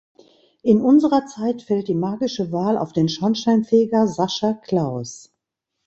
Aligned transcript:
In 0.63 0.81
unserer 0.81 1.27
Zeit 1.27 1.61
fällt 1.61 1.87
die 1.87 1.93
magische 1.93 2.51
Wahl 2.51 2.75
auf 2.79 2.91
den 2.91 3.07
Schornsteinfeger 3.07 4.07
Sascha 4.07 4.53
Claus. 4.53 5.31